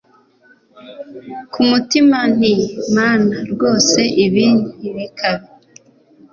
kumutima 1.51 2.17
nti 2.35 2.53
mana 2.95 3.37
rwose 3.51 3.99
ibi 4.25 4.45
ntibikabe 4.79 5.47